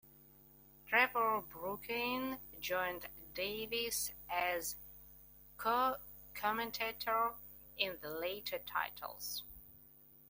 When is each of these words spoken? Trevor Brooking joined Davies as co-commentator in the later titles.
Trevor 0.87 1.41
Brooking 1.47 2.39
joined 2.59 3.05
Davies 3.35 4.11
as 4.31 4.75
co-commentator 5.59 7.33
in 7.77 7.99
the 8.01 8.09
later 8.09 8.57
titles. 8.57 9.43